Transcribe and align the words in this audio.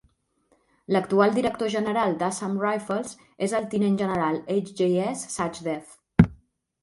L'actual 0.95 1.33
director 1.33 1.67
general 1.73 2.15
d'Assam 2.23 2.55
Rifles 2.63 3.13
és 3.47 3.53
el 3.59 3.67
tinent 3.75 3.99
general 4.01 4.41
H.J.S. 4.55 5.27
Sachdev. 5.35 5.93